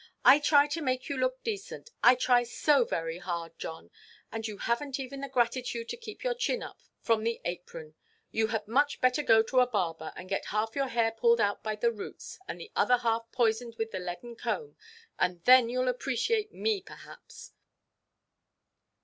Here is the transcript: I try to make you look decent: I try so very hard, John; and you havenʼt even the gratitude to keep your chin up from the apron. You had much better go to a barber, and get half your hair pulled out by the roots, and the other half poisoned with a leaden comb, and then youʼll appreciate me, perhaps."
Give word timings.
I 0.25 0.39
try 0.39 0.65
to 0.65 0.81
make 0.81 1.09
you 1.09 1.17
look 1.17 1.43
decent: 1.43 1.91
I 2.03 2.15
try 2.15 2.41
so 2.41 2.83
very 2.85 3.19
hard, 3.19 3.59
John; 3.59 3.91
and 4.31 4.47
you 4.47 4.57
havenʼt 4.57 4.97
even 4.99 5.21
the 5.21 5.29
gratitude 5.29 5.89
to 5.89 5.95
keep 5.95 6.23
your 6.23 6.33
chin 6.33 6.63
up 6.63 6.79
from 7.01 7.23
the 7.23 7.39
apron. 7.45 7.93
You 8.31 8.47
had 8.47 8.67
much 8.67 8.99
better 8.99 9.21
go 9.21 9.43
to 9.43 9.59
a 9.59 9.67
barber, 9.67 10.11
and 10.15 10.27
get 10.27 10.45
half 10.45 10.75
your 10.75 10.87
hair 10.87 11.11
pulled 11.11 11.39
out 11.39 11.61
by 11.61 11.75
the 11.75 11.91
roots, 11.91 12.39
and 12.47 12.59
the 12.59 12.71
other 12.75 12.97
half 12.97 13.31
poisoned 13.31 13.75
with 13.77 13.93
a 13.93 13.99
leaden 13.99 14.35
comb, 14.35 14.75
and 15.19 15.43
then 15.43 15.67
youʼll 15.67 15.89
appreciate 15.89 16.51
me, 16.51 16.81
perhaps." 16.81 17.51